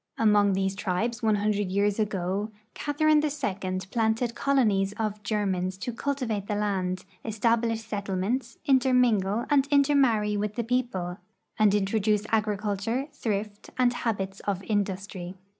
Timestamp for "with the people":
10.35-11.19